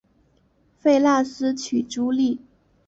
[0.79, 2.41] 菲腊斯娶茱莉。